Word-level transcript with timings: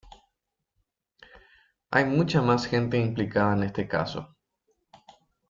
Hay 1.91 2.05
mucha 2.05 2.41
más 2.41 2.65
gente 2.65 2.97
implicada 2.97 3.53
en 3.55 3.61
este 3.65 3.87
caso. 3.87 4.35